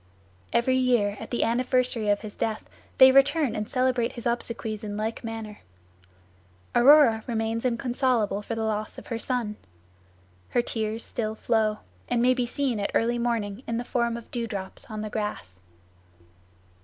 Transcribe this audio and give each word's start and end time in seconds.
Every 0.51 0.77
year 0.77 1.15
at 1.19 1.29
the 1.29 1.43
anniversary 1.43 2.09
of 2.09 2.21
his 2.21 2.33
death 2.35 2.67
they 2.97 3.11
return 3.11 3.55
and 3.55 3.69
celebrate 3.69 4.13
his 4.13 4.25
obsequies 4.25 4.83
in 4.83 4.97
like 4.97 5.23
manner. 5.23 5.59
Aurora 6.73 7.23
remains 7.27 7.65
inconsolable 7.65 8.41
for 8.41 8.55
the 8.55 8.63
loss 8.63 8.97
of 8.97 9.05
her 9.05 9.19
son. 9.19 9.57
Her 10.49 10.63
tears 10.63 11.03
still 11.03 11.35
flow, 11.35 11.81
and 12.09 12.19
may 12.19 12.33
be 12.33 12.47
seen 12.47 12.79
at 12.79 12.89
early 12.95 13.19
morning 13.19 13.61
in 13.67 13.77
the 13.77 13.83
form 13.85 14.17
of 14.17 14.31
dew 14.31 14.47
drops 14.47 14.89
on 14.89 15.01
the 15.01 15.09
grass. 15.11 15.59